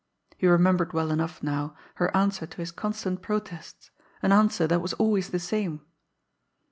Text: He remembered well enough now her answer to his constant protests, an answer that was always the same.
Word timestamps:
He 0.35 0.47
remembered 0.47 0.93
well 0.93 1.11
enough 1.11 1.43
now 1.43 1.75
her 1.97 2.09
answer 2.17 2.47
to 2.47 2.57
his 2.57 2.71
constant 2.71 3.21
protests, 3.21 3.91
an 4.23 4.31
answer 4.31 4.65
that 4.65 4.81
was 4.81 4.93
always 4.93 5.29
the 5.29 5.37
same. 5.37 5.85